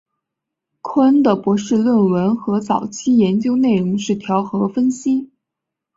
[0.81, 5.29] 寇恩的博士论文和早期的研究内容是调和分析。